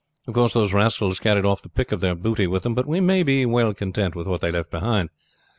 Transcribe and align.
"Of 0.25 0.33
course 0.33 0.53
those 0.53 0.73
rascals 0.73 1.19
carried 1.19 1.45
off 1.45 1.61
the 1.61 1.69
pick 1.69 1.91
of 1.91 2.01
their 2.01 2.15
booty 2.15 2.47
with 2.47 2.63
them; 2.63 2.73
but 2.73 2.87
we 2.87 2.99
may 2.99 3.21
be 3.21 3.45
well 3.45 3.71
content 3.71 4.15
with 4.15 4.25
what 4.25 4.41
they 4.41 4.49
left 4.51 4.71
behind. 4.71 5.11